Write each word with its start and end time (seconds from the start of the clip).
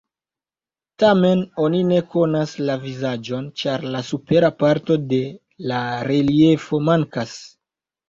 Tamen 1.03 1.43
oni 1.65 1.81
ne 1.89 1.99
konas 2.15 2.55
la 2.69 2.79
vizaĝon, 2.87 3.47
ĉar 3.63 3.87
la 3.99 4.03
supera 4.11 4.53
parto 4.65 5.01
de 5.15 5.23
la 5.75 5.87
reliefo 6.13 6.85
mankas. 6.93 7.43